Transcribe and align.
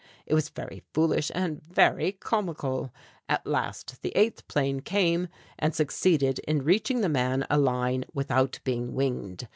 It 0.25 0.33
was 0.33 0.49
very 0.49 0.81
foolish 0.95 1.29
and 1.35 1.61
very 1.63 2.13
comical. 2.13 2.91
At 3.29 3.45
last 3.45 4.01
the 4.01 4.09
eighth 4.15 4.47
plane 4.47 4.79
came 4.79 5.27
and 5.59 5.75
succeeded 5.75 6.39
in 6.47 6.63
reaching 6.63 7.01
the 7.01 7.07
man 7.07 7.45
a 7.51 7.59
line 7.59 8.05
without 8.11 8.59
being 8.63 8.95
winged. 8.95 9.47